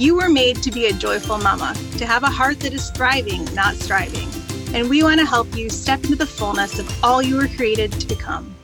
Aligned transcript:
You 0.00 0.14
were 0.14 0.30
made 0.30 0.62
to 0.62 0.70
be 0.70 0.86
a 0.86 0.94
joyful 0.94 1.36
mama, 1.36 1.74
to 1.98 2.06
have 2.06 2.22
a 2.22 2.30
heart 2.30 2.60
that 2.60 2.72
is 2.72 2.88
thriving, 2.88 3.44
not 3.54 3.74
striving. 3.74 4.30
And 4.74 4.88
we 4.88 5.02
want 5.02 5.20
to 5.20 5.26
help 5.26 5.54
you 5.54 5.68
step 5.68 6.02
into 6.04 6.16
the 6.16 6.24
fullness 6.24 6.78
of 6.78 7.04
all 7.04 7.20
you 7.20 7.36
were 7.36 7.48
created 7.48 7.92
to 7.92 8.06
become. 8.06 8.56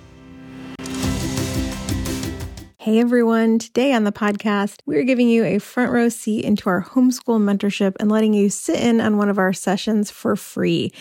Hey 2.87 3.01
everyone, 3.01 3.59
today 3.59 3.93
on 3.95 4.05
the 4.05 4.13
podcast, 4.13 4.77
we're 4.87 5.03
giving 5.03 5.29
you 5.29 5.43
a 5.43 5.59
front 5.59 5.91
row 5.91 6.09
seat 6.09 6.45
into 6.45 6.69
our 6.69 6.85
homeschool 6.85 7.41
mentorship 7.41 7.97
and 7.99 8.09
letting 8.09 8.33
you 8.33 8.49
sit 8.49 8.79
in 8.79 9.01
on 9.01 9.17
one 9.17 9.29
of 9.29 9.41
our 9.41 9.53
sessions 9.53 10.13
for 10.13 10.37
free. 10.37 10.93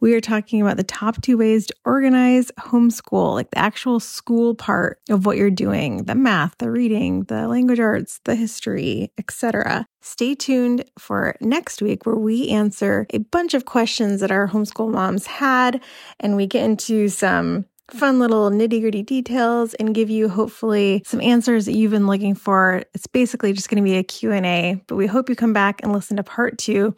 We 0.00 0.14
are 0.14 0.20
talking 0.22 0.62
about 0.62 0.78
the 0.78 0.82
top 0.82 1.20
two 1.20 1.36
ways 1.36 1.66
to 1.66 1.74
organize 1.84 2.50
homeschool, 2.58 3.34
like 3.34 3.50
the 3.50 3.58
actual 3.58 4.00
school 4.00 4.54
part 4.54 4.98
of 5.10 5.26
what 5.26 5.36
you're 5.36 5.50
doing, 5.50 6.04
the 6.04 6.14
math, 6.14 6.56
the 6.56 6.70
reading, 6.70 7.24
the 7.24 7.46
language 7.48 7.80
arts, 7.80 8.18
the 8.24 8.34
history, 8.34 9.12
etc. 9.18 9.86
Stay 10.00 10.34
tuned 10.34 10.86
for 10.98 11.36
next 11.42 11.82
week 11.82 12.06
where 12.06 12.16
we 12.16 12.48
answer 12.48 13.06
a 13.10 13.18
bunch 13.18 13.52
of 13.52 13.66
questions 13.66 14.22
that 14.22 14.30
our 14.30 14.48
homeschool 14.48 14.90
moms 14.90 15.26
had 15.26 15.82
and 16.18 16.34
we 16.34 16.46
get 16.46 16.64
into 16.64 17.08
some 17.10 17.66
fun 17.90 18.18
little 18.18 18.50
nitty 18.50 18.80
gritty 18.80 19.02
details 19.02 19.74
and 19.74 19.94
give 19.94 20.10
you 20.10 20.28
hopefully 20.28 21.02
some 21.06 21.20
answers 21.20 21.66
that 21.66 21.72
you've 21.72 21.92
been 21.92 22.06
looking 22.06 22.34
for. 22.34 22.82
It's 22.94 23.06
basically 23.06 23.52
just 23.52 23.68
going 23.68 23.82
to 23.82 23.88
be 23.88 23.96
a 23.96 24.02
Q&A, 24.02 24.82
but 24.86 24.96
we 24.96 25.06
hope 25.06 25.28
you 25.28 25.36
come 25.36 25.52
back 25.52 25.80
and 25.82 25.92
listen 25.92 26.16
to 26.16 26.22
part 26.22 26.58
two 26.58 26.94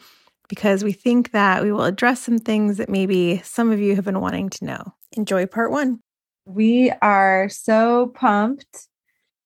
because 0.48 0.82
we 0.82 0.92
think 0.92 1.32
that 1.32 1.62
we 1.62 1.72
will 1.72 1.84
address 1.84 2.20
some 2.20 2.38
things 2.38 2.78
that 2.78 2.88
maybe 2.88 3.40
some 3.44 3.70
of 3.70 3.80
you 3.80 3.94
have 3.96 4.04
been 4.04 4.20
wanting 4.20 4.48
to 4.48 4.64
know. 4.64 4.94
Enjoy 5.12 5.46
part 5.46 5.70
one. 5.70 6.00
We 6.46 6.90
are 7.02 7.48
so 7.50 8.12
pumped 8.14 8.88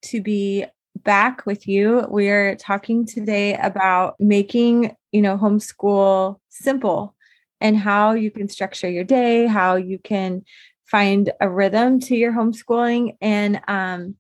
to 0.03 0.23
be 0.23 0.65
back 1.03 1.45
with 1.47 1.67
you. 1.67 2.07
We're 2.09 2.55
talking 2.57 3.05
today 3.05 3.55
about 3.57 4.15
making, 4.21 4.95
you 5.11 5.23
know, 5.23 5.37
homeschool 5.37 6.39
simple 6.49 7.17
and 7.61 7.77
how 7.77 8.13
you 8.13 8.31
can 8.31 8.49
structure 8.49 8.89
your 8.89 9.05
day, 9.05 9.47
how 9.47 9.77
you 9.77 9.99
can 9.99 10.43
find 10.87 11.33
a 11.41 11.49
rhythm 11.49 12.01
to 12.01 12.17
your 12.17 12.33
homeschooling. 12.33 13.17
And 13.21 13.61
um, 13.69 14.17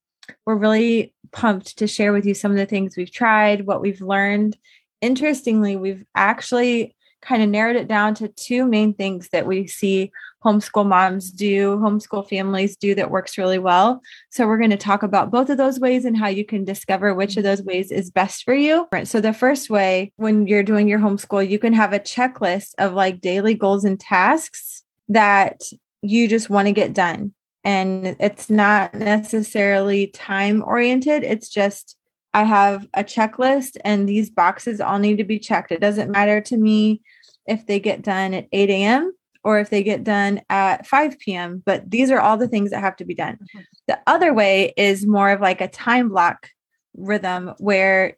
we're 0.47 0.57
really 0.57 1.14
pumped 1.33 1.79
to 1.79 1.86
share 1.86 2.13
with 2.13 2.27
you 2.27 2.35
some 2.35 2.51
of 2.51 2.57
the 2.57 2.67
things 2.67 2.97
we've 2.97 3.13
tried, 3.13 3.67
what 3.67 3.81
we've 3.81 4.01
learned. 4.01 4.57
Interestingly, 5.01 5.77
we've 5.77 6.05
actually 6.14 6.95
kind 7.23 7.42
of 7.42 7.48
narrowed 7.48 7.77
it 7.77 7.89
down 7.89 8.14
to 8.17 8.29
two 8.29 8.67
main 8.67 8.92
things 8.92 9.29
that 9.31 9.47
we 9.47 9.67
see 9.67 10.11
homeschool 10.45 10.86
moms 10.86 11.31
do, 11.31 11.77
homeschool 11.77 12.29
families 12.29 12.77
do 12.77 12.95
that 12.97 13.13
works 13.13 13.39
really 13.39 13.61
well. 13.61 14.01
So 14.31 14.47
we're 14.47 14.59
going 14.59 14.70
to 14.70 14.77
talk 14.77 15.05
about 15.05 15.31
both 15.31 15.48
of 15.48 15.57
those 15.57 15.79
ways 15.79 16.05
and 16.05 16.17
how 16.17 16.27
you 16.27 16.45
can 16.45 16.65
discover 16.65 17.15
which 17.15 17.36
of 17.36 17.45
those 17.45 17.63
ways 17.63 17.92
is 17.92 18.11
best 18.11 18.42
for 18.42 18.55
you. 18.55 18.89
So 19.05 19.20
the 19.20 19.33
first 19.33 19.70
way 19.70 20.13
when 20.17 20.48
you're 20.48 20.65
doing 20.65 20.89
your 20.89 20.98
homeschool, 20.98 21.48
you 21.48 21.61
can 21.61 21.73
have 21.73 21.92
a 21.92 22.01
checklist 22.01 22.70
of 22.79 22.92
like 22.92 23.20
daily 23.20 23.55
goals 23.55 23.85
and 23.85 23.98
tasks 23.98 24.83
that 25.09 25.63
you 26.02 26.29
just 26.29 26.51
want 26.51 26.67
to 26.67 26.73
get 26.73 26.92
done. 26.92 27.33
And 27.64 28.17
it's 28.18 28.51
not 28.51 28.92
necessarily 28.95 30.08
time 30.08 30.63
oriented. 30.67 31.23
It's 31.23 31.48
just, 31.48 31.96
I 32.35 32.42
have 32.45 32.89
a 32.95 33.05
checklist 33.05 33.77
and 33.85 34.08
these 34.08 34.30
boxes 34.30 34.80
all 34.80 34.98
need 34.98 35.18
to 35.18 35.24
be 35.24 35.39
checked. 35.39 35.70
It 35.70 35.80
doesn't 35.80 36.11
matter 36.11 36.41
to 36.41 36.57
me 36.57 37.02
if 37.46 37.67
they 37.67 37.79
get 37.79 38.02
done 38.02 38.35
at 38.35 38.48
8 38.51 38.70
a.m. 38.70 39.12
or 39.45 39.61
if 39.61 39.70
they 39.70 39.83
get 39.83 40.02
done 40.02 40.41
at 40.51 40.86
5 40.86 41.18
p.m., 41.20 41.62
but 41.64 41.89
these 41.89 42.11
are 42.11 42.20
all 42.20 42.36
the 42.36 42.48
things 42.48 42.70
that 42.70 42.80
have 42.80 42.96
to 42.96 43.05
be 43.05 43.14
done. 43.14 43.35
Mm-hmm. 43.35 43.61
The 43.86 44.01
other 44.07 44.35
way 44.35 44.74
is 44.77 45.07
more 45.07 45.30
of 45.30 45.41
like 45.41 45.61
a 45.61 45.68
time 45.68 46.08
block 46.08 46.48
rhythm 46.96 47.55
where 47.58 48.17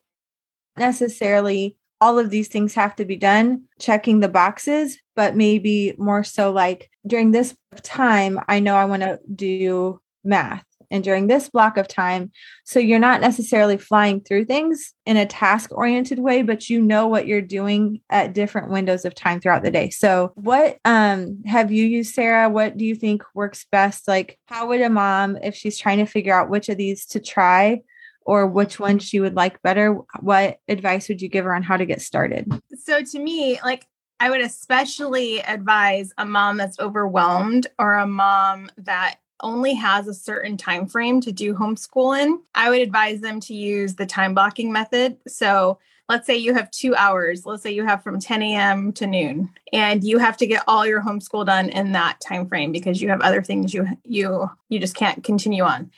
necessarily 0.77 1.77
all 2.01 2.19
of 2.19 2.31
these 2.31 2.49
things 2.49 2.75
have 2.75 2.97
to 2.97 3.05
be 3.05 3.17
done, 3.17 3.65
checking 3.79 4.21
the 4.21 4.29
boxes, 4.29 4.99
but 5.17 5.37
maybe 5.37 5.95
more 5.99 6.25
so 6.25 6.53
like 6.53 6.91
during 7.07 7.31
this 7.31 7.55
time, 7.83 8.41
I 8.49 8.61
know 8.61 8.77
I 8.77 8.85
want 8.85 9.03
to 9.03 9.21
do 9.35 10.01
math. 10.23 10.65
And 10.91 11.03
during 11.03 11.27
this 11.27 11.49
block 11.49 11.77
of 11.77 11.89
time, 11.89 12.31
so 12.65 12.79
you're 12.79 13.01
not 13.01 13.21
necessarily 13.21 13.77
flying 13.79 14.21
through 14.21 14.45
things 14.45 14.95
in 15.07 15.17
a 15.17 15.27
task 15.27 15.73
oriented 15.73 16.21
way, 16.21 16.43
but 16.43 16.71
you 16.71 16.81
know 16.81 17.09
what 17.09 17.27
you're 17.27 17.41
doing 17.41 18.01
at 18.11 18.33
different 18.33 18.71
windows 18.71 19.05
of 19.05 19.15
time 19.15 19.41
throughout 19.41 19.65
the 19.65 19.73
day. 19.73 19.91
So, 19.91 20.33
what 20.37 20.79
um, 20.85 21.43
have 21.47 21.73
you 21.73 21.85
used, 21.85 22.15
Sara? 22.15 22.49
What 22.49 22.77
do 22.77 22.85
you 22.85 22.95
think 22.95 23.23
works 23.35 23.67
best? 23.73 24.07
Like, 24.07 24.39
how 24.47 24.69
would 24.69 24.83
a 24.83 24.91
mom, 24.91 25.37
if 25.43 25.57
she's 25.57 25.79
trying 25.79 25.99
to 25.99 26.07
figure 26.07 26.39
out 26.39 26.51
which 26.51 26.69
of 26.69 26.77
these 26.77 27.07
to 27.07 27.19
try, 27.19 27.81
or 28.25 28.47
which 28.47 28.81
one 28.81 28.99
she 28.99 29.21
would 29.21 29.35
like 29.35 29.61
better, 29.63 29.99
what 30.21 30.61
advice 30.69 31.09
would 31.09 31.21
you 31.21 31.29
give 31.29 31.45
her 31.45 31.55
on 31.55 31.63
how 31.63 31.77
to 31.77 31.87
get 31.87 32.01
started? 32.01 32.51
So, 32.79 33.03
to 33.03 33.19
me, 33.19 33.59
like 33.63 33.87
I 34.21 34.31
would 34.31 34.41
especially 34.41 35.41
advise 35.41 36.13
a 36.19 36.25
mom 36.25 36.57
that's 36.57 36.79
overwhelmed 36.79 37.67
or 37.79 37.95
a 37.95 38.07
mom 38.07 38.71
that 38.79 39.17
only 39.41 39.75
has 39.75 40.09
a 40.09 40.15
certain 40.15 40.57
time 40.57 40.87
frame 40.87 41.21
to 41.21 41.33
do 41.33 41.55
homeschooling. 41.55 42.39
I 42.55 42.71
would 42.71 42.81
advise 42.81 43.21
them 43.21 43.41
to 43.41 43.55
use 43.55 43.95
the 43.95 44.07
time 44.07 44.35
blocking 44.35 44.73
method. 44.73 45.19
So, 45.29 45.79
let's 46.09 46.27
say 46.27 46.37
you 46.37 46.53
have 46.55 46.71
two 46.71 46.95
hours 46.95 47.47
let's 47.47 47.63
say 47.63 47.73
you 47.73 47.85
have 47.85 48.03
from 48.03 48.21
10 48.21 48.43
a.m 48.43 48.93
to 48.93 49.07
noon 49.07 49.51
and 49.73 50.05
you 50.05 50.19
have 50.19 50.37
to 50.37 50.47
get 50.47 50.63
all 50.69 50.87
your 50.87 51.03
homeschool 51.03 51.47
done 51.47 51.71
in 51.71 51.93
that 51.93 52.21
time 52.21 52.47
frame 52.47 52.73
because 52.73 53.01
you 53.01 53.09
have 53.09 53.23
other 53.23 53.43
things 53.43 53.73
you 53.73 53.87
you 54.05 54.49
you 54.69 54.79
just 54.79 54.95
can't 54.95 55.25
continue 55.25 55.63
on 55.63 55.91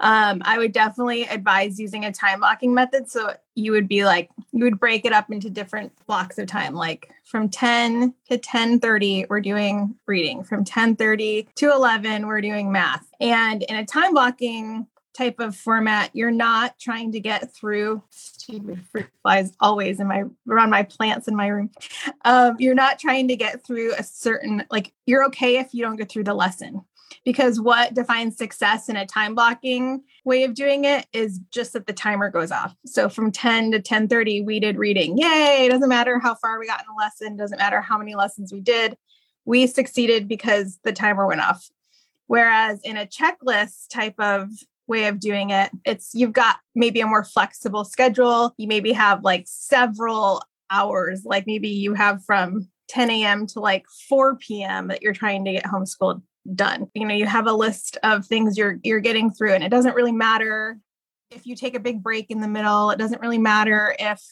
um, 0.00 0.42
I 0.44 0.58
would 0.58 0.72
definitely 0.72 1.24
advise 1.24 1.78
using 1.78 2.04
a 2.04 2.12
time 2.12 2.40
blocking 2.40 2.74
method. 2.74 3.10
So 3.10 3.34
you 3.54 3.72
would 3.72 3.88
be 3.88 4.04
like, 4.04 4.30
you 4.52 4.64
would 4.64 4.78
break 4.78 5.04
it 5.04 5.12
up 5.12 5.30
into 5.30 5.50
different 5.50 5.92
blocks 6.06 6.38
of 6.38 6.46
time, 6.46 6.74
like 6.74 7.10
from 7.24 7.48
10 7.48 8.14
to 8.28 8.38
10:30 8.38 9.26
we're 9.28 9.40
doing 9.40 9.94
reading, 10.06 10.44
from 10.44 10.64
10:30 10.64 11.48
to 11.56 11.72
11 11.72 12.26
we're 12.26 12.40
doing 12.40 12.70
math. 12.70 13.06
And 13.20 13.62
in 13.62 13.76
a 13.76 13.86
time 13.86 14.12
blocking 14.12 14.86
type 15.16 15.40
of 15.40 15.56
format, 15.56 16.10
you're 16.12 16.30
not 16.30 16.78
trying 16.78 17.10
to 17.12 17.20
get 17.20 17.54
through 17.54 18.02
stupid 18.10 18.80
fruit 18.92 19.08
flies 19.22 19.52
always 19.60 19.98
in 19.98 20.06
my 20.06 20.24
around 20.48 20.70
my 20.70 20.82
plants 20.82 21.26
in 21.26 21.34
my 21.34 21.46
room. 21.46 21.70
Um, 22.24 22.56
you're 22.58 22.74
not 22.74 22.98
trying 22.98 23.28
to 23.28 23.36
get 23.36 23.66
through 23.66 23.94
a 23.94 24.02
certain 24.02 24.64
like 24.70 24.92
you're 25.06 25.24
okay 25.26 25.56
if 25.56 25.72
you 25.72 25.82
don't 25.82 25.96
get 25.96 26.10
through 26.10 26.24
the 26.24 26.34
lesson 26.34 26.84
because 27.24 27.60
what 27.60 27.94
defines 27.94 28.36
success 28.36 28.88
in 28.88 28.96
a 28.96 29.06
time 29.06 29.34
blocking 29.34 30.02
way 30.24 30.44
of 30.44 30.54
doing 30.54 30.84
it 30.84 31.06
is 31.12 31.40
just 31.50 31.72
that 31.72 31.86
the 31.86 31.92
timer 31.92 32.30
goes 32.30 32.50
off. 32.50 32.74
So 32.84 33.08
from 33.08 33.32
10 33.32 33.72
to 33.72 33.80
10:30 33.80 34.44
we 34.44 34.60
did 34.60 34.76
reading. 34.76 35.18
Yay, 35.18 35.66
it 35.66 35.70
doesn't 35.70 35.88
matter 35.88 36.18
how 36.18 36.34
far 36.34 36.58
we 36.58 36.66
got 36.66 36.80
in 36.80 36.92
a 36.92 36.96
lesson, 36.96 37.36
doesn't 37.36 37.58
matter 37.58 37.80
how 37.80 37.98
many 37.98 38.14
lessons 38.14 38.52
we 38.52 38.60
did. 38.60 38.96
We 39.44 39.66
succeeded 39.66 40.28
because 40.28 40.78
the 40.82 40.92
timer 40.92 41.26
went 41.26 41.40
off. 41.40 41.68
Whereas 42.26 42.80
in 42.82 42.96
a 42.96 43.06
checklist 43.06 43.88
type 43.90 44.18
of 44.18 44.48
way 44.88 45.06
of 45.06 45.20
doing 45.20 45.50
it, 45.50 45.70
it's 45.84 46.10
you've 46.14 46.32
got 46.32 46.56
maybe 46.74 47.00
a 47.00 47.06
more 47.06 47.24
flexible 47.24 47.84
schedule. 47.84 48.54
You 48.56 48.68
maybe 48.68 48.92
have 48.92 49.22
like 49.22 49.44
several 49.46 50.42
hours, 50.70 51.22
like 51.24 51.46
maybe 51.46 51.68
you 51.68 51.94
have 51.94 52.24
from 52.24 52.68
10 52.88 53.10
a.m. 53.10 53.46
to 53.48 53.60
like 53.60 53.84
4 54.08 54.36
p.m. 54.36 54.88
that 54.88 55.02
you're 55.02 55.12
trying 55.12 55.44
to 55.44 55.52
get 55.52 55.64
homeschooled 55.64 56.22
done. 56.54 56.88
You 56.94 57.06
know, 57.06 57.14
you 57.14 57.26
have 57.26 57.46
a 57.46 57.52
list 57.52 57.98
of 58.02 58.26
things 58.26 58.56
you're 58.56 58.78
you're 58.82 59.00
getting 59.00 59.30
through 59.30 59.52
and 59.52 59.64
it 59.64 59.70
doesn't 59.70 59.94
really 59.94 60.12
matter 60.12 60.78
if 61.30 61.46
you 61.46 61.56
take 61.56 61.74
a 61.74 61.80
big 61.80 62.02
break 62.02 62.30
in 62.30 62.40
the 62.40 62.48
middle. 62.48 62.90
It 62.90 62.98
doesn't 62.98 63.20
really 63.20 63.38
matter 63.38 63.96
if 63.98 64.22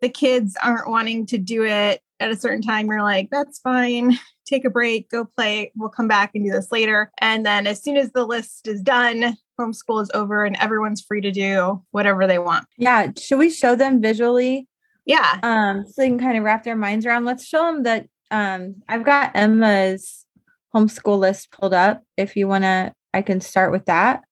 the 0.00 0.08
kids 0.08 0.56
aren't 0.62 0.88
wanting 0.88 1.26
to 1.26 1.38
do 1.38 1.64
it 1.64 2.00
at 2.20 2.30
a 2.30 2.36
certain 2.36 2.62
time. 2.62 2.86
You're 2.86 3.02
like, 3.02 3.28
that's 3.30 3.58
fine. 3.58 4.18
take 4.46 4.64
a 4.64 4.70
break, 4.70 5.10
go 5.10 5.24
play. 5.24 5.72
We'll 5.76 5.88
come 5.90 6.08
back 6.08 6.30
and 6.34 6.44
do 6.44 6.50
this 6.50 6.72
later. 6.72 7.10
And 7.18 7.44
then 7.44 7.66
as 7.66 7.82
soon 7.82 7.96
as 7.96 8.12
the 8.12 8.24
list 8.24 8.66
is 8.66 8.80
done, 8.80 9.36
homeschool 9.60 10.02
is 10.02 10.10
over 10.14 10.44
and 10.44 10.56
everyone's 10.56 11.02
free 11.02 11.20
to 11.20 11.30
do 11.30 11.82
whatever 11.90 12.26
they 12.26 12.38
want. 12.38 12.66
Yeah. 12.76 13.10
Should 13.18 13.38
we 13.38 13.50
show 13.50 13.74
them 13.74 14.00
visually? 14.00 14.68
Yeah. 15.04 15.38
Um, 15.42 15.84
so 15.86 15.94
they 15.96 16.08
can 16.08 16.18
kind 16.18 16.38
of 16.38 16.44
wrap 16.44 16.64
their 16.64 16.76
minds 16.76 17.06
around. 17.06 17.24
Let's 17.24 17.46
show 17.46 17.64
them 17.64 17.82
that 17.84 18.06
um 18.30 18.76
I've 18.88 19.04
got 19.04 19.32
Emma's 19.34 20.26
homeschool 20.74 21.18
list 21.18 21.50
pulled 21.50 21.74
up. 21.74 22.02
If 22.16 22.36
you 22.36 22.48
want 22.48 22.64
to, 22.64 22.92
I 23.14 23.22
can 23.22 23.40
start 23.40 23.72
with 23.72 23.86
that. 23.86 24.22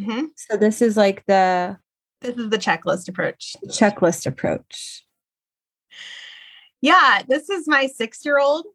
Mm-hmm. 0.00 0.26
So 0.36 0.56
this 0.56 0.82
is 0.82 0.96
like 0.96 1.24
the 1.26 1.78
this 2.20 2.36
is 2.36 2.50
the 2.50 2.58
checklist 2.58 3.08
approach. 3.08 3.54
Checklist 3.66 4.26
approach. 4.26 5.04
Yeah, 6.80 7.22
this 7.28 7.48
is 7.50 7.68
my 7.68 7.86
six 7.86 8.24
year 8.24 8.38
old. 8.38 8.66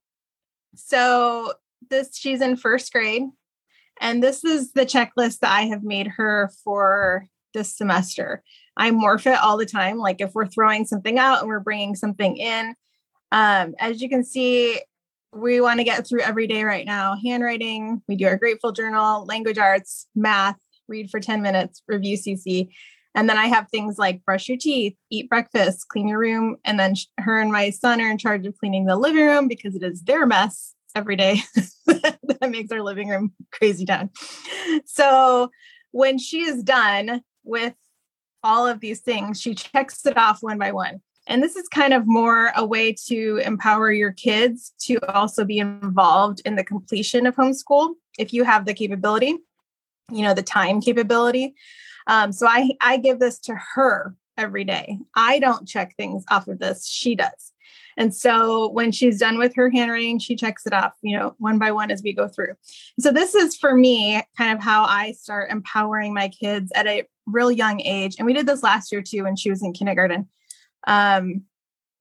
So 0.75 1.54
this 1.89 2.16
she's 2.16 2.42
in 2.42 2.57
first 2.57 2.92
grade. 2.92 3.24
And 4.01 4.24
this 4.24 4.45
is 4.45 4.72
the 4.72 4.86
checklist 4.86 5.39
that 5.39 5.51
I 5.51 5.63
have 5.63 5.83
made 5.83 6.07
her 6.07 6.51
for 6.63 7.25
this 7.54 7.75
semester. 7.75 8.44
I 8.77 8.92
morph 8.92 9.25
it 9.25 9.38
all 9.39 9.57
the 9.57 9.65
time. 9.65 9.98
Like 9.98 10.22
if 10.22 10.33
we're 10.33 10.48
throwing 10.48 10.86
something 10.86 11.19
out 11.19 11.39
and 11.39 11.50
we're 11.50 11.60
bringing 11.60 11.95
something 11.95 12.38
in, 12.38 12.75
um, 13.31 13.75
as 13.77 14.01
you 14.01 14.07
can 14.10 14.24
see, 14.24 14.80
we 15.33 15.61
want 15.61 15.79
to 15.79 15.83
get 15.83 16.07
through 16.07 16.21
every 16.21 16.47
day 16.47 16.63
right 16.63 16.85
now 16.85 17.15
handwriting, 17.23 18.01
we 18.07 18.15
do 18.15 18.27
our 18.27 18.37
grateful 18.37 18.71
journal, 18.71 19.25
language 19.25 19.57
arts, 19.57 20.07
math, 20.15 20.57
read 20.87 21.09
for 21.09 21.19
10 21.19 21.41
minutes, 21.41 21.83
review 21.87 22.17
CC. 22.17 22.69
And 23.15 23.29
then 23.29 23.37
I 23.37 23.47
have 23.47 23.67
things 23.69 23.97
like 23.97 24.23
brush 24.23 24.47
your 24.47 24.57
teeth, 24.57 24.95
eat 25.09 25.29
breakfast, 25.29 25.87
clean 25.89 26.07
your 26.07 26.19
room. 26.19 26.57
And 26.63 26.79
then 26.79 26.93
her 27.19 27.39
and 27.39 27.51
my 27.51 27.69
son 27.69 28.01
are 28.01 28.09
in 28.09 28.17
charge 28.17 28.45
of 28.45 28.57
cleaning 28.57 28.85
the 28.85 28.95
living 28.95 29.25
room 29.25 29.47
because 29.47 29.75
it 29.75 29.83
is 29.83 30.03
their 30.03 30.25
mess 30.25 30.73
every 30.95 31.15
day 31.15 31.41
that 31.85 32.49
makes 32.49 32.71
our 32.71 32.81
living 32.81 33.09
room 33.09 33.33
crazy 33.51 33.85
town. 33.85 34.09
So 34.85 35.49
when 35.91 36.17
she 36.17 36.41
is 36.41 36.63
done 36.63 37.21
with 37.43 37.73
all 38.43 38.67
of 38.67 38.79
these 38.79 39.01
things, 39.01 39.41
she 39.41 39.55
checks 39.55 40.05
it 40.05 40.17
off 40.17 40.41
one 40.41 40.57
by 40.57 40.71
one. 40.71 41.01
And 41.29 41.43
this 41.43 41.55
is 41.55 41.69
kind 41.69 41.93
of 41.93 42.07
more 42.07 42.51
a 42.55 42.65
way 42.65 42.91
to 43.05 43.39
empower 43.45 43.91
your 43.91 44.11
kids 44.11 44.73
to 44.81 44.97
also 45.13 45.45
be 45.45 45.59
involved 45.59 46.41
in 46.43 46.55
the 46.55 46.63
completion 46.63 47.27
of 47.27 47.35
homeschool 47.35 47.93
if 48.17 48.33
you 48.33 48.43
have 48.43 48.65
the 48.65 48.73
capability, 48.73 49.37
you 50.11 50.23
know, 50.23 50.33
the 50.33 50.41
time 50.41 50.81
capability. 50.81 51.53
Um, 52.07 52.31
so 52.31 52.47
I, 52.47 52.71
I 52.81 52.97
give 52.97 53.19
this 53.19 53.37
to 53.41 53.55
her 53.75 54.15
every 54.37 54.63
day. 54.63 54.97
I 55.15 55.37
don't 55.37 55.67
check 55.67 55.95
things 55.95 56.25
off 56.31 56.47
of 56.47 56.57
this, 56.57 56.87
she 56.87 57.13
does. 57.13 57.53
And 57.95 58.15
so 58.15 58.69
when 58.69 58.91
she's 58.91 59.19
done 59.19 59.37
with 59.37 59.53
her 59.55 59.69
handwriting, 59.69 60.17
she 60.17 60.35
checks 60.35 60.65
it 60.65 60.73
off, 60.73 60.93
you 61.01 61.15
know, 61.15 61.35
one 61.37 61.59
by 61.59 61.71
one 61.71 61.91
as 61.91 62.01
we 62.01 62.13
go 62.13 62.27
through. 62.27 62.53
So 62.99 63.11
this 63.11 63.35
is 63.35 63.55
for 63.55 63.75
me 63.75 64.23
kind 64.37 64.57
of 64.57 64.63
how 64.63 64.85
I 64.85 65.11
start 65.11 65.51
empowering 65.51 66.13
my 66.13 66.29
kids 66.29 66.71
at 66.73 66.87
a 66.87 67.03
real 67.27 67.51
young 67.51 67.81
age. 67.81 68.15
And 68.17 68.25
we 68.25 68.33
did 68.33 68.47
this 68.47 68.63
last 68.63 68.91
year 68.91 69.03
too 69.03 69.25
when 69.25 69.35
she 69.35 69.49
was 69.49 69.61
in 69.61 69.73
kindergarten 69.73 70.27
um, 70.87 71.43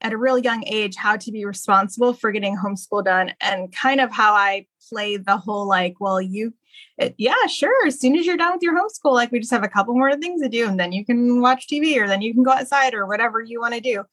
at 0.01 0.13
a 0.13 0.17
real 0.17 0.39
young 0.39 0.65
age 0.67 0.95
how 0.97 1.17
to 1.17 1.33
be 1.33 1.45
responsible 1.45 2.13
for 2.13 2.31
getting 2.31 2.57
homeschool 2.57 3.05
done 3.05 3.33
and 3.41 3.75
kind 3.75 4.01
of 4.01 4.13
how 4.13 4.33
I 4.33 4.67
play 4.89 5.17
the 5.17 5.37
whole 5.37 5.67
like, 5.67 5.95
well, 5.99 6.21
you, 6.21 6.55
it, 6.99 7.15
yeah, 7.19 7.47
sure. 7.49 7.87
As 7.87 8.01
soon 8.01 8.17
as 8.17 8.25
you're 8.25 8.37
done 8.37 8.53
with 8.53 8.63
your 8.63 8.79
homeschool, 8.79 9.13
like 9.13 9.33
we 9.33 9.41
just 9.41 9.51
have 9.51 9.65
a 9.65 9.69
couple 9.69 9.95
more 9.95 10.15
things 10.17 10.41
to 10.43 10.49
do 10.49 10.69
and 10.69 10.79
then 10.79 10.93
you 10.93 11.05
can 11.05 11.41
watch 11.41 11.67
TV 11.67 11.97
or 12.01 12.07
then 12.07 12.23
you 12.23 12.33
can 12.33 12.45
go 12.45 12.53
outside 12.53 12.95
or 12.95 13.07
whatever 13.07 13.43
you 13.43 13.61
want 13.61 13.75
to 13.75 13.81
do. 13.81 14.05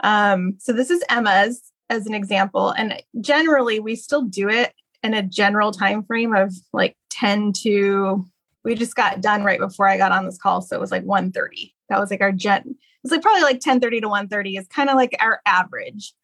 Um, 0.00 0.56
so 0.58 0.72
this 0.72 0.90
is 0.90 1.02
Emma's 1.08 1.72
as 1.90 2.06
an 2.06 2.14
example. 2.14 2.70
And 2.70 3.02
generally 3.20 3.80
we 3.80 3.96
still 3.96 4.22
do 4.22 4.48
it 4.48 4.72
in 5.02 5.14
a 5.14 5.22
general 5.22 5.72
time 5.72 6.04
frame 6.04 6.34
of 6.34 6.54
like 6.72 6.96
10 7.10 7.52
to 7.62 8.24
we 8.64 8.74
just 8.74 8.96
got 8.96 9.20
done 9.20 9.44
right 9.44 9.60
before 9.60 9.86
I 9.86 9.98
got 9.98 10.10
on 10.10 10.24
this 10.24 10.38
call. 10.38 10.62
So 10.62 10.74
it 10.74 10.80
was 10.80 10.90
like 10.90 11.04
1 11.04 11.32
30. 11.32 11.74
That 11.90 12.00
was 12.00 12.10
like 12.10 12.22
our 12.22 12.32
gen 12.32 12.76
it's 13.04 13.12
like 13.12 13.22
probably 13.22 13.42
like 13.42 13.60
10 13.60 13.80
30 13.80 14.00
to 14.00 14.08
1 14.08 14.28
30 14.28 14.56
is 14.56 14.66
kind 14.68 14.88
of 14.88 14.96
like 14.96 15.14
our 15.20 15.40
average. 15.44 16.14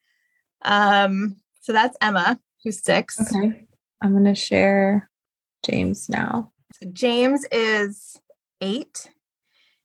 Um, 0.62 1.36
so 1.60 1.72
that's 1.72 1.96
Emma, 2.00 2.40
who's 2.64 2.82
six. 2.82 3.20
Okay. 3.20 3.66
I'm 4.02 4.14
gonna 4.14 4.34
share 4.34 5.10
James 5.64 6.08
now. 6.08 6.52
So 6.80 6.88
James 6.90 7.44
is 7.52 8.16
eight. 8.62 9.10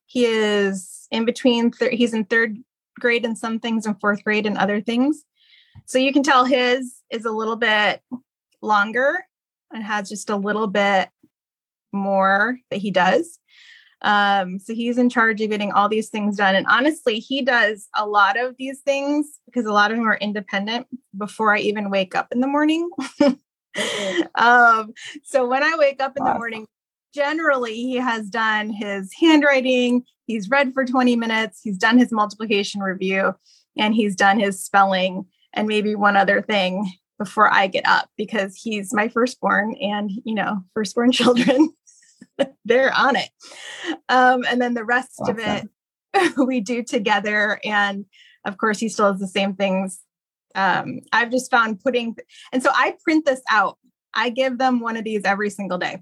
He 0.05 0.25
is 0.25 1.07
in 1.11 1.25
between, 1.25 1.71
thir- 1.71 1.89
he's 1.91 2.13
in 2.13 2.25
third 2.25 2.57
grade 2.99 3.25
in 3.25 3.35
some 3.35 3.59
things 3.59 3.85
and 3.85 3.99
fourth 3.99 4.23
grade 4.23 4.45
in 4.45 4.55
other 4.55 4.79
things. 4.79 5.25
So 5.85 5.97
you 5.97 6.13
can 6.13 6.23
tell 6.23 6.45
his 6.45 7.01
is 7.11 7.25
a 7.25 7.31
little 7.31 7.57
bit 7.57 8.01
longer 8.61 9.25
and 9.73 9.83
has 9.83 10.07
just 10.07 10.29
a 10.29 10.37
little 10.37 10.67
bit 10.67 11.09
more 11.91 12.57
that 12.71 12.77
he 12.77 12.91
does. 12.91 13.39
Um, 14.05 14.59
so 14.59 14.75
he's 14.75 14.99
in 14.99 15.09
charge 15.09 15.41
of 15.41 15.49
getting 15.49 15.71
all 15.71 15.89
these 15.89 16.09
things 16.09 16.37
done. 16.37 16.55
And 16.55 16.67
honestly, 16.67 17.17
he 17.17 17.41
does 17.41 17.89
a 17.97 18.05
lot 18.05 18.39
of 18.39 18.55
these 18.57 18.79
things 18.81 19.39
because 19.47 19.65
a 19.65 19.73
lot 19.73 19.89
of 19.89 19.97
them 19.97 20.07
are 20.07 20.17
independent 20.17 20.85
before 21.17 21.55
I 21.55 21.59
even 21.59 21.89
wake 21.89 22.13
up 22.13 22.27
in 22.31 22.39
the 22.39 22.47
morning. 22.47 22.87
um, 24.35 24.93
so 25.23 25.47
when 25.47 25.63
I 25.63 25.75
wake 25.79 26.03
up 26.03 26.15
in 26.17 26.23
the 26.23 26.35
morning, 26.35 26.67
generally 27.15 27.73
he 27.73 27.95
has 27.95 28.29
done 28.29 28.69
his 28.69 29.11
handwriting, 29.19 30.03
he's 30.27 30.51
read 30.51 30.75
for 30.75 30.85
20 30.85 31.15
minutes, 31.15 31.61
he's 31.63 31.77
done 31.77 31.97
his 31.97 32.11
multiplication 32.11 32.81
review, 32.81 33.33
and 33.75 33.95
he's 33.95 34.15
done 34.15 34.39
his 34.39 34.63
spelling 34.63 35.25
and 35.53 35.67
maybe 35.67 35.95
one 35.95 36.15
other 36.15 36.43
thing 36.43 36.91
before 37.17 37.51
I 37.51 37.65
get 37.65 37.87
up 37.87 38.07
because 38.17 38.55
he's 38.55 38.93
my 38.93 39.07
firstborn 39.07 39.75
and 39.81 40.11
you 40.25 40.35
know, 40.35 40.63
firstborn 40.75 41.11
children 41.11 41.73
they're 42.65 42.93
on 42.93 43.15
it. 43.15 43.29
Um, 44.09 44.43
and 44.47 44.61
then 44.61 44.73
the 44.73 44.85
rest 44.85 45.11
awesome. 45.19 45.39
of 45.39 45.43
it 46.13 46.37
we 46.37 46.61
do 46.61 46.83
together. 46.83 47.59
And 47.63 48.05
of 48.45 48.57
course, 48.57 48.79
he 48.79 48.89
still 48.89 49.11
has 49.11 49.19
the 49.19 49.27
same 49.27 49.55
things. 49.55 49.99
Um, 50.53 51.01
I've 51.11 51.31
just 51.31 51.51
found 51.51 51.81
putting, 51.81 52.15
and 52.51 52.63
so 52.63 52.69
I 52.73 52.95
print 53.03 53.25
this 53.25 53.41
out. 53.49 53.77
I 54.13 54.29
give 54.29 54.57
them 54.57 54.79
one 54.79 54.95
of 54.95 55.03
these 55.03 55.23
every 55.25 55.49
single 55.49 55.77
day. 55.77 56.01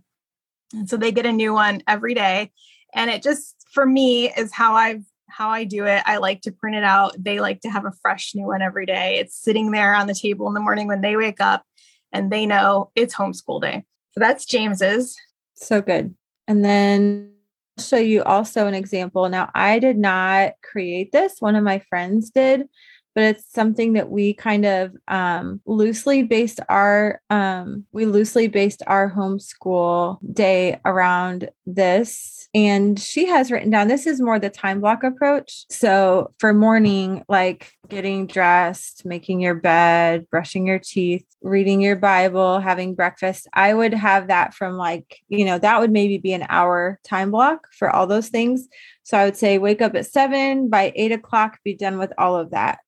And 0.74 0.90
so 0.90 0.98
they 0.98 1.12
get 1.12 1.26
a 1.26 1.32
new 1.32 1.54
one 1.54 1.82
every 1.88 2.14
day. 2.14 2.52
And 2.94 3.10
it 3.10 3.24
just, 3.24 3.56
for 3.72 3.86
me, 3.86 4.32
is 4.32 4.54
how 4.54 4.76
I've 4.76 5.04
how 5.34 5.50
I 5.50 5.64
do 5.64 5.86
it. 5.86 6.04
I 6.06 6.18
like 6.18 6.42
to 6.42 6.52
print 6.52 6.76
it 6.76 6.84
out. 6.84 7.16
They 7.18 7.40
like 7.40 7.62
to 7.62 7.70
have 7.70 7.86
a 7.86 7.94
fresh 8.04 8.34
new 8.36 8.46
one 8.46 8.62
every 8.62 8.86
day. 8.86 9.18
It's 9.18 9.36
sitting 9.36 9.72
there 9.72 9.96
on 9.96 10.06
the 10.06 10.14
table 10.14 10.48
in 10.48 10.54
the 10.54 10.60
morning 10.60 10.88
when 10.88 11.02
they 11.02 11.16
wake 11.16 11.42
up 11.42 11.64
and 12.12 12.32
they 12.32 12.46
know 12.46 12.92
it's 12.96 13.16
homeschool 13.16 13.60
day. 13.60 13.84
So 14.12 14.20
that's 14.20 14.46
James's. 14.46 15.18
So 15.56 15.82
good. 15.82 16.14
And 16.48 16.64
then 16.64 17.33
I'll 17.33 17.33
show 17.80 17.98
you 17.98 18.24
also 18.24 18.68
an 18.68 18.74
example. 18.74 19.28
Now, 19.30 19.50
I 19.56 19.80
did 19.80 19.98
not 19.98 20.54
create 20.62 21.12
this, 21.12 21.36
one 21.40 21.56
of 21.56 21.64
my 21.64 21.80
friends 21.80 22.30
did, 22.30 22.68
but 23.16 23.24
it's 23.24 23.52
something 23.52 23.94
that 23.94 24.10
we 24.10 24.34
kind 24.34 24.66
of 24.66 24.92
um, 25.08 25.62
loosely 25.66 26.24
based 26.24 26.60
our 26.70 27.22
um, 27.30 27.86
we 27.92 28.06
loosely 28.06 28.48
based 28.48 28.82
our 28.88 29.12
homeschool 29.12 30.18
day 30.34 30.80
around 30.86 31.50
this. 31.66 32.50
And 32.56 33.00
she 33.00 33.28
has 33.28 33.52
written 33.52 33.70
down 33.70 33.88
this 33.88 34.08
is 34.08 34.22
more 34.22 34.40
the 34.40 34.50
time 34.50 34.80
block 34.80 35.04
approach. 35.04 35.66
So 35.70 36.34
for 36.40 36.54
morning 36.54 37.24
like 37.30 37.72
getting 37.90 38.26
dressed 38.28 39.06
making 39.06 39.42
your 39.42 39.54
bed 39.54 40.26
brushing 40.30 40.66
your 40.66 40.80
teeth 40.80 41.26
reading 41.42 41.82
your 41.82 41.98
bible 41.98 42.60
having 42.60 42.96
breakfast. 42.96 43.48
I 43.54 43.74
would 43.74 43.94
have 43.94 44.28
that 44.28 44.54
from 44.54 44.78
like 44.78 45.22
you 45.28 45.44
know 45.44 45.60
that 45.60 45.80
would 45.80 45.92
maybe 45.92 46.18
be 46.18 46.34
an 46.34 46.46
hour 46.48 47.00
time 47.04 47.32
block 47.32 47.68
for 47.74 47.90
all 47.90 48.08
those 48.08 48.30
things. 48.30 48.68
So 49.04 49.18
i 49.18 49.26
would 49.26 49.38
say 49.38 49.58
wake 49.58 49.82
up 49.82 49.96
at 49.96 50.06
seven 50.06 50.70
by 50.70 50.94
eight 50.96 51.12
o'clock 51.12 51.60
be 51.64 51.76
done 51.76 51.98
with 51.98 52.14
all 52.18 52.38
of 52.38 52.52
that. 52.52 52.80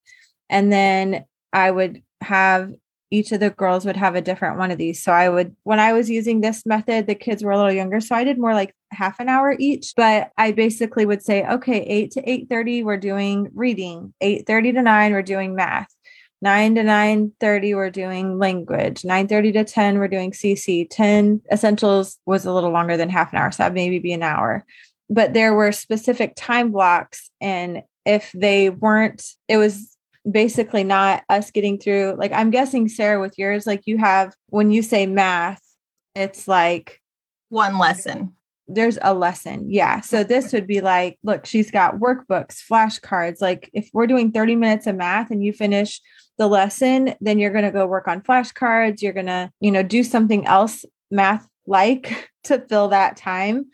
And 0.50 0.72
then 0.72 1.26
I 1.52 1.70
would 1.70 2.02
have 2.22 2.72
each 3.16 3.32
of 3.32 3.40
the 3.40 3.50
girls 3.50 3.86
would 3.86 3.96
have 3.96 4.16
a 4.16 4.22
different 4.22 4.58
one 4.58 4.72
of 4.72 4.78
these. 4.78 5.02
So 5.02 5.14
I 5.14 5.30
would, 5.30 5.56
when 5.64 5.80
I 5.80 5.94
was 5.94 6.10
using 6.10 6.42
this 6.42 6.66
method, 6.66 7.08
the 7.08 7.16
kids 7.16 7.44
were 7.44 7.52
a 7.52 7.58
little 7.58 7.72
younger. 7.72 8.02
So 8.02 8.14
I 8.14 8.26
did 8.26 8.38
more 8.38 8.54
like 8.54 8.76
half 8.92 9.22
an 9.22 9.30
hour 9.30 9.56
each, 9.58 9.94
but 9.96 10.32
I 10.38 10.52
basically 10.52 11.06
would 11.06 11.24
say, 11.24 11.48
okay, 11.48 11.82
eight 11.84 12.12
to 12.12 12.22
8.30, 12.22 12.84
we're 12.84 12.98
doing 12.98 13.50
reading, 13.54 14.14
8.30 14.22 14.74
to 14.74 14.82
nine, 14.82 15.14
we're 15.14 15.22
doing 15.22 15.56
math. 15.56 15.88
9 16.42 16.76
to 16.76 16.82
9.30 16.82 17.76
we're 17.76 17.90
doing 17.90 18.38
language 18.38 19.02
9.30 19.04 19.54
to 19.54 19.64
10 19.64 19.98
we're 19.98 20.10
doing 20.10 20.32
cc 20.32 20.86
10 20.92 21.42
essentials 21.52 22.20
was 22.26 22.46
a 22.46 22.52
little 22.52 22.72
longer 22.72 22.98
than 22.98 23.10
half 23.10 23.32
an 23.32 23.40
hour 23.40 23.52
so 23.52 23.64
that 23.64 23.74
maybe 23.74 24.00
be 24.00 24.12
an 24.12 24.22
hour 24.22 24.66
but 25.10 25.34
there 25.34 25.56
were 25.56 25.72
specific 25.72 26.34
time 26.36 26.72
blocks 26.72 27.32
and 27.40 27.82
if 28.06 28.32
they 28.36 28.70
weren't 28.70 29.24
it 29.48 29.58
was 29.58 29.95
basically 30.30 30.84
not 30.84 31.24
us 31.30 31.52
getting 31.52 31.78
through 31.78 32.16
like 32.18 32.32
i'm 32.34 32.50
guessing 32.50 32.88
sara 32.88 33.20
with 33.20 33.38
yours 33.38 33.68
like 33.68 33.84
you 33.86 33.98
have 33.98 34.34
when 34.48 34.72
you 34.72 34.82
say 34.82 35.06
math 35.06 35.62
it's 36.16 36.48
like 36.48 37.02
one 37.50 37.78
lesson 37.78 38.34
there's 38.68 38.98
a 39.04 39.14
lesson 39.14 39.70
yeah 39.70 40.02
so 40.02 40.24
this 40.24 40.52
would 40.52 40.66
be 40.66 40.82
like 40.82 41.20
look 41.24 41.46
she's 41.46 41.70
got 41.70 42.00
workbooks 42.00 42.64
flashcards 42.68 43.40
like 43.40 43.70
if 43.74 43.90
we're 43.94 44.08
doing 44.08 44.32
30 44.32 44.56
minutes 44.56 44.88
of 44.88 44.96
math 44.96 45.30
and 45.30 45.44
you 45.44 45.54
finish 45.54 46.02
the 46.38 46.48
lesson, 46.48 47.16
then 47.22 47.40
you're 47.40 47.52
going 47.52 47.66
to 47.66 47.72
go 47.72 47.88
work 47.88 48.08
on 48.08 48.22
flashcards. 48.22 49.02
You're 49.02 49.14
going 49.14 49.26
to, 49.28 49.52
you 49.60 49.72
know, 49.72 49.84
do 49.84 50.04
something 50.04 50.46
else 50.46 50.86
math 51.12 51.48
like 51.66 52.30
to 52.46 52.60
fill 52.68 52.90
that 52.90 53.18
time. 53.18 53.68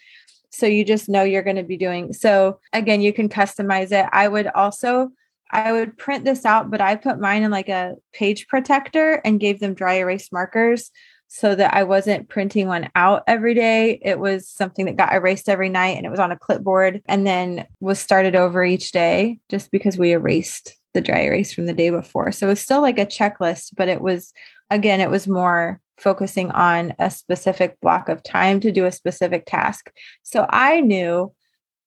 So 0.51 0.65
you 0.65 0.83
just 0.83 1.07
know 1.07 1.23
you're 1.23 1.43
going 1.43 1.55
to 1.55 1.63
be 1.63 1.77
doing. 1.77 2.13
So 2.13 2.59
again, 2.73 3.01
you 3.01 3.13
can 3.13 3.29
customize 3.29 3.91
it. 3.91 4.07
I 4.11 4.27
would 4.27 4.47
also 4.47 5.09
I 5.51 5.71
would 5.71 5.97
print 5.97 6.23
this 6.25 6.45
out, 6.45 6.71
but 6.71 6.81
I 6.81 6.95
put 6.95 7.19
mine 7.19 7.43
in 7.43 7.51
like 7.51 7.69
a 7.69 7.95
page 8.13 8.47
protector 8.47 9.21
and 9.25 9.39
gave 9.39 9.59
them 9.59 9.73
dry 9.73 9.95
erase 9.95 10.31
markers 10.31 10.91
so 11.27 11.55
that 11.55 11.73
I 11.73 11.83
wasn't 11.83 12.29
printing 12.29 12.67
one 12.67 12.89
out 12.95 13.23
every 13.27 13.53
day. 13.53 13.99
It 14.01 14.19
was 14.19 14.49
something 14.49 14.85
that 14.85 14.97
got 14.97 15.13
erased 15.13 15.47
every 15.47 15.69
night 15.69 15.97
and 15.97 16.05
it 16.05 16.09
was 16.09 16.19
on 16.19 16.31
a 16.31 16.37
clipboard 16.37 17.01
and 17.05 17.25
then 17.25 17.65
was 17.79 17.99
started 17.99 18.35
over 18.35 18.63
each 18.63 18.91
day 18.91 19.39
just 19.49 19.71
because 19.71 19.97
we 19.97 20.11
erased 20.11 20.75
the 20.93 21.01
dry 21.01 21.21
erase 21.21 21.53
from 21.53 21.67
the 21.67 21.73
day 21.73 21.89
before. 21.89 22.31
So 22.31 22.47
it 22.47 22.49
was 22.49 22.59
still 22.59 22.81
like 22.81 22.99
a 22.99 23.05
checklist, 23.05 23.75
but 23.77 23.87
it 23.87 24.01
was, 24.01 24.33
again, 24.69 24.99
it 24.99 25.09
was 25.09 25.27
more 25.27 25.79
focusing 25.97 26.51
on 26.51 26.93
a 26.99 27.09
specific 27.09 27.79
block 27.79 28.09
of 28.09 28.23
time 28.23 28.59
to 28.59 28.71
do 28.71 28.85
a 28.85 28.91
specific 28.91 29.45
task. 29.45 29.91
So 30.23 30.45
I 30.49 30.81
knew 30.81 31.33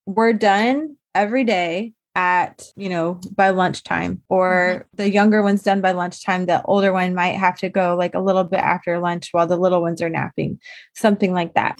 we're 0.07 0.33
done 0.33 0.97
every 1.15 1.45
day 1.45 1.93
at 2.15 2.71
you 2.77 2.89
know 2.89 3.21
by 3.35 3.51
lunchtime 3.51 4.23
or 4.29 4.85
mm-hmm. 4.85 4.97
the 4.97 5.11
younger 5.11 5.43
one's 5.43 5.63
done 5.63 5.81
by 5.81 5.93
lunchtime 5.93 6.47
the 6.47 6.63
older 6.65 6.93
one 6.93 7.15
might 7.15 7.37
have 7.37 7.57
to 7.57 7.69
go 7.69 7.97
like 7.97 8.15
a 8.15 8.21
little 8.21 8.45
bit 8.45 8.61
after 8.61 8.99
lunch 8.99 9.31
while 9.33 9.47
the 9.47 9.57
little 9.57 9.81
ones 9.81 10.01
are 10.01 10.09
napping 10.09 10.59
something 10.95 11.33
like 11.33 11.55
that 11.55 11.79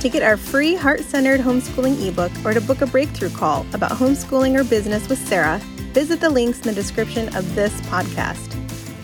to 0.00 0.08
get 0.08 0.22
our 0.22 0.36
free 0.36 0.74
heart-centered 0.74 1.40
homeschooling 1.40 2.06
ebook 2.06 2.32
or 2.44 2.52
to 2.52 2.60
book 2.60 2.82
a 2.82 2.86
breakthrough 2.86 3.30
call 3.30 3.66
about 3.72 3.92
homeschooling 3.92 4.58
or 4.58 4.64
business 4.64 5.08
with 5.08 5.18
sara 5.26 5.58
visit 5.92 6.20
the 6.20 6.28
links 6.28 6.58
in 6.58 6.66
the 6.66 6.74
description 6.74 7.34
of 7.36 7.54
this 7.54 7.72
podcast 7.82 8.56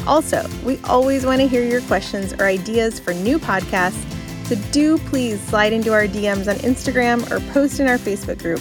also 0.07 0.47
we 0.65 0.79
always 0.85 1.25
want 1.25 1.41
to 1.41 1.49
hear 1.49 1.65
your 1.65 1.81
questions 1.83 2.35
or 2.35 2.45
ideas 2.45 3.01
for 3.01 3.15
new 3.15 3.39
podcasts 3.39 4.05
so 4.47 4.55
do 4.71 4.97
please 4.99 5.41
slide 5.41 5.73
into 5.73 5.93
our 5.93 6.07
DMs 6.07 6.47
on 6.47 6.55
Instagram 6.59 7.29
or 7.33 7.41
post 7.53 7.81
in 7.81 7.89
our 7.89 7.99
Facebook 7.99 8.39
group. 8.39 8.61